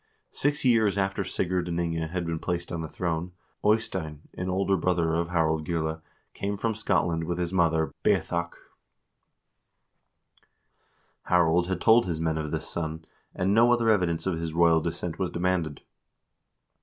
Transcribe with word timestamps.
Six 0.31 0.65
years 0.65 0.97
after 0.97 1.23
Sigurd 1.23 1.67
and 1.67 1.79
Inge 1.79 2.09
had 2.09 2.25
been 2.25 2.39
placed 2.39 2.71
on 2.71 2.81
the 2.81 2.87
throne, 2.87 3.33
Eystein, 3.63 4.21
an 4.35 4.49
older 4.49 4.75
son 4.81 4.97
of 5.13 5.29
Harald 5.29 5.63
Gille, 5.63 6.01
came 6.33 6.57
from 6.57 6.73
Scotland 6.73 7.25
with 7.25 7.37
his 7.37 7.53
mother, 7.53 7.93
Beathach. 8.03 8.55
Harald 11.25 11.67
had 11.67 11.81
told 11.81 12.07
his 12.07 12.19
men 12.19 12.39
of 12.39 12.49
this 12.49 12.67
son, 12.67 13.05
and 13.35 13.53
no 13.53 13.71
other 13.71 13.89
evidence 13.89 14.25
of 14.25 14.39
his 14.39 14.55
royal 14.55 14.81
descent 14.81 15.19
was 15.19 15.29
demanded. 15.29 15.81